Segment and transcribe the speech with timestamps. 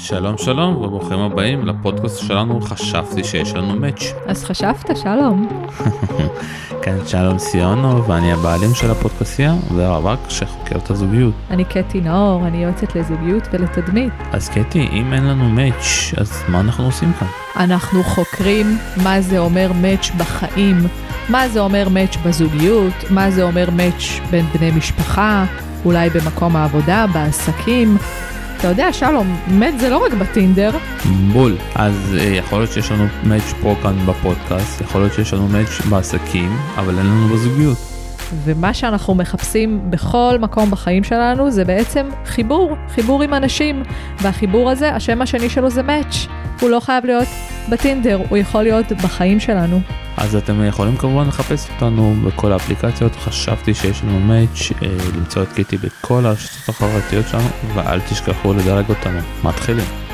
[0.00, 4.02] שלום שלום וברוכים הבאים לפודקאסט שלנו חשבתי שיש לנו מאץ'.
[4.26, 5.48] אז חשבת שלום.
[6.82, 11.34] כן שלום סיונו ואני הבעלים של הפודקאסטייה והרווק שחוקר את הזוגיות.
[11.50, 14.12] אני קטי נאור, אני יועצת לזוגיות ולתדמית.
[14.32, 17.28] אז קטי אם אין לנו מאץ' אז מה אנחנו עושים כאן?
[17.56, 18.66] אנחנו חוקרים
[19.02, 20.76] מה זה אומר מאץ' בחיים,
[21.28, 25.44] מה זה אומר מאץ' בזוגיות, מה זה אומר מאץ' בין בני משפחה,
[25.84, 27.96] אולי במקום העבודה, בעסקים.
[28.58, 30.70] אתה יודע, שלום, מאץ' זה לא רק בטינדר.
[31.32, 31.56] בול.
[31.74, 35.80] אז אה, יכול להיות שיש לנו מאץ' פה כאן בפודקאסט, יכול להיות שיש לנו מאץ'
[35.90, 37.78] בעסקים, אבל אין לנו בזוגיות.
[38.44, 43.82] ומה שאנחנו מחפשים בכל מקום בחיים שלנו זה בעצם חיבור, חיבור עם אנשים.
[44.22, 46.26] והחיבור הזה, השם השני שלו זה מאץ'.
[46.60, 47.28] הוא לא חייב להיות
[47.68, 49.80] בטינדר, הוא יכול להיות בחיים שלנו.
[50.20, 55.52] אז אתם יכולים כמובן לחפש אותנו בכל האפליקציות, חשבתי שיש לנו מאץ', אה, למצוא את
[55.52, 59.18] קיטי בכל הרשתות החברתיות שלנו, ואל תשכחו לדרג אותנו.
[59.44, 60.07] מתחילים.